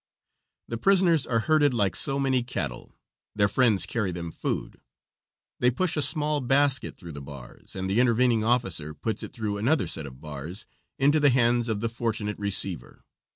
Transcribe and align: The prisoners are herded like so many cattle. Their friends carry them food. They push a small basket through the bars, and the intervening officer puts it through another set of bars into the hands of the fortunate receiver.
The 0.67 0.79
prisoners 0.79 1.27
are 1.27 1.41
herded 1.41 1.75
like 1.75 1.95
so 1.95 2.17
many 2.19 2.41
cattle. 2.41 2.95
Their 3.35 3.47
friends 3.47 3.85
carry 3.85 4.11
them 4.11 4.31
food. 4.31 4.81
They 5.59 5.69
push 5.69 5.95
a 5.95 6.01
small 6.01 6.41
basket 6.41 6.97
through 6.97 7.11
the 7.11 7.21
bars, 7.21 7.75
and 7.75 7.87
the 7.87 7.99
intervening 7.99 8.43
officer 8.43 8.95
puts 8.95 9.21
it 9.21 9.31
through 9.31 9.57
another 9.59 9.85
set 9.85 10.07
of 10.07 10.19
bars 10.19 10.65
into 10.97 11.19
the 11.19 11.29
hands 11.29 11.69
of 11.69 11.81
the 11.81 11.87
fortunate 11.89 12.39
receiver. 12.39 13.03